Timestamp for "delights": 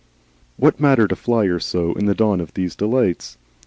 2.75-3.37